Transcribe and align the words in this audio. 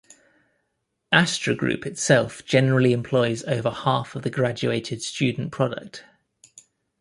Astra 1.11 1.53
Group 1.53 1.85
itself 1.85 2.43
generally 2.43 2.91
employs 2.91 3.43
over 3.43 3.69
half 3.69 4.15
of 4.15 4.23
the 4.23 4.31
graduated 4.31 5.03
student 5.03 5.51
product. 5.51 6.03